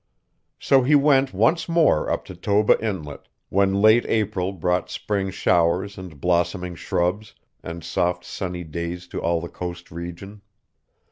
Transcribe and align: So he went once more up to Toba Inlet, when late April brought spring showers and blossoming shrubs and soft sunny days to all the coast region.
So 0.57 0.81
he 0.81 0.95
went 0.95 1.31
once 1.31 1.69
more 1.69 2.09
up 2.09 2.25
to 2.25 2.33
Toba 2.33 2.83
Inlet, 2.83 3.27
when 3.49 3.83
late 3.83 4.03
April 4.07 4.51
brought 4.51 4.89
spring 4.89 5.29
showers 5.29 5.95
and 5.95 6.19
blossoming 6.19 6.73
shrubs 6.73 7.35
and 7.61 7.83
soft 7.83 8.25
sunny 8.25 8.63
days 8.63 9.07
to 9.09 9.21
all 9.21 9.39
the 9.39 9.47
coast 9.47 9.91
region. 9.91 10.41